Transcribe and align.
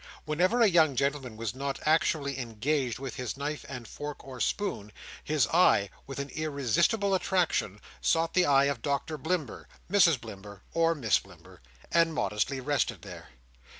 Whenever 0.25 0.61
a 0.63 0.67
young 0.67 0.95
gentleman 0.95 1.37
was 1.37 1.53
not 1.53 1.77
actually 1.85 2.39
engaged 2.39 2.97
with 2.97 3.17
his 3.17 3.37
knife 3.37 3.63
and 3.69 3.87
fork 3.87 4.25
or 4.25 4.39
spoon, 4.39 4.91
his 5.23 5.45
eye, 5.49 5.91
with 6.07 6.17
an 6.17 6.29
irresistible 6.29 7.13
attraction, 7.13 7.79
sought 8.01 8.33
the 8.33 8.43
eye 8.47 8.63
of 8.65 8.81
Doctor 8.81 9.15
Blimber, 9.15 9.67
Mrs 9.91 10.19
Blimber, 10.19 10.63
or 10.73 10.95
Miss 10.95 11.19
Blimber, 11.19 11.59
and 11.91 12.15
modestly 12.15 12.59
rested 12.59 13.03
there. 13.03 13.29